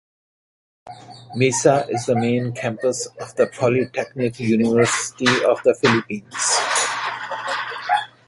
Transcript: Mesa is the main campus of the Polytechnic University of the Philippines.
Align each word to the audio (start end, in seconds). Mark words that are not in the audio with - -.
Mesa 1.35 1.85
is 1.91 2.07
the 2.07 2.15
main 2.15 2.53
campus 2.53 3.05
of 3.19 3.35
the 3.35 3.45
Polytechnic 3.45 4.39
University 4.39 5.27
of 5.45 5.61
the 5.63 5.75
Philippines. 5.79 6.57